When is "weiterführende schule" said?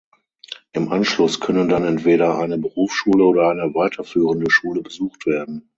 3.75-4.81